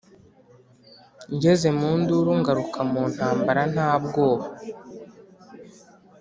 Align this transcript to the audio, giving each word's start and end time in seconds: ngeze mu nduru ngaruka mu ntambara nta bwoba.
ngeze 1.33 1.69
mu 1.79 1.89
nduru 1.99 2.31
ngaruka 2.39 2.79
mu 2.91 3.01
ntambara 3.11 3.61
nta 3.73 3.89
bwoba. 4.05 4.45